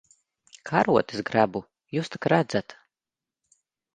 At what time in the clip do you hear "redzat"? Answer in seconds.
2.33-2.75